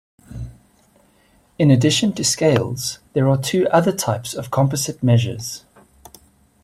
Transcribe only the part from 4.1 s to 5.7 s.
of composite measures.